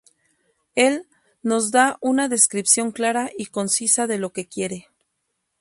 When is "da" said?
1.69-1.99